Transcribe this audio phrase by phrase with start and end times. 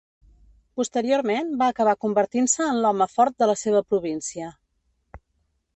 [0.79, 4.51] Posteriorment, va acabar convertint-se en l'home fort de la seva província.